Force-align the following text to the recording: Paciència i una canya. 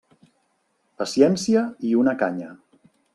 Paciència 1.01 1.63
i 1.91 1.95
una 2.01 2.17
canya. 2.23 2.49